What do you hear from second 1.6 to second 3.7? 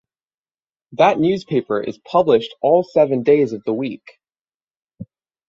is published all seven days of